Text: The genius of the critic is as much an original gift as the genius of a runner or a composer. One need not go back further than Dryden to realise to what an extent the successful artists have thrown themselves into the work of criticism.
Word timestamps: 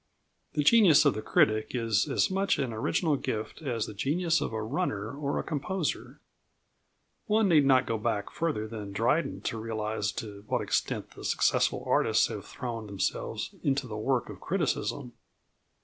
The 0.53 0.63
genius 0.63 1.05
of 1.05 1.13
the 1.13 1.21
critic 1.21 1.75
is 1.75 2.09
as 2.09 2.31
much 2.31 2.57
an 2.57 2.73
original 2.73 3.17
gift 3.17 3.61
as 3.61 3.85
the 3.85 3.93
genius 3.93 4.41
of 4.41 4.51
a 4.51 4.59
runner 4.63 5.15
or 5.15 5.37
a 5.37 5.43
composer. 5.43 6.19
One 7.27 7.47
need 7.47 7.65
not 7.67 7.85
go 7.85 7.99
back 7.99 8.31
further 8.31 8.67
than 8.67 8.93
Dryden 8.93 9.41
to 9.41 9.59
realise 9.59 10.11
to 10.13 10.43
what 10.47 10.57
an 10.61 10.63
extent 10.63 11.11
the 11.11 11.23
successful 11.23 11.83
artists 11.87 12.25
have 12.29 12.47
thrown 12.47 12.87
themselves 12.87 13.53
into 13.61 13.85
the 13.85 13.95
work 13.95 14.27
of 14.27 14.39
criticism. 14.41 15.13